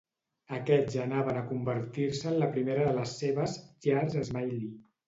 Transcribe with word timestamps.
Aquests 0.59 0.95
anaven 1.03 1.37
a 1.41 1.45
convertir-se 1.51 2.27
en 2.33 2.41
la 2.45 2.51
primera 2.57 2.89
de 2.91 2.99
les 2.99 3.17
seves 3.23 3.59
"llars 3.89 4.23
Smyly". 4.33 4.65